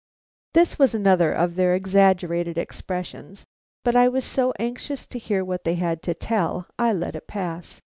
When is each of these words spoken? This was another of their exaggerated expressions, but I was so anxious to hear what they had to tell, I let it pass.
This 0.55 0.79
was 0.79 0.95
another 0.95 1.31
of 1.31 1.53
their 1.53 1.75
exaggerated 1.75 2.57
expressions, 2.57 3.45
but 3.83 3.95
I 3.95 4.07
was 4.07 4.25
so 4.25 4.51
anxious 4.57 5.05
to 5.05 5.19
hear 5.19 5.45
what 5.45 5.63
they 5.63 5.75
had 5.75 6.01
to 6.01 6.15
tell, 6.15 6.65
I 6.79 6.91
let 6.91 7.15
it 7.15 7.27
pass. 7.27 7.79